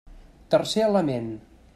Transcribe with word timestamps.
Tercer 0.53 0.81
element. 0.87 1.29